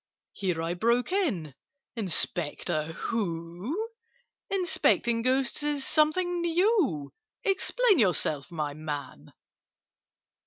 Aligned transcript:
Here 0.31 0.63
I 0.63 0.73
broke 0.73 1.11
in—"Inspector 1.11 2.85
who? 2.93 3.89
Inspecting 4.49 5.21
Ghosts 5.21 5.61
is 5.61 5.85
something 5.85 6.41
new! 6.41 7.13
Explain 7.43 7.99
yourself, 7.99 8.51
my 8.51 8.73
man!" 8.73 9.31